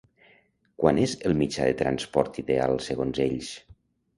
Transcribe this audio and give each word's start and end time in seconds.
Quan 0.83 1.01
és 1.03 1.13
el 1.29 1.35
mitjà 1.41 1.67
de 1.69 1.75
transport 1.83 2.41
ideal, 2.45 2.77
segons 2.89 3.25
ells? 3.31 3.53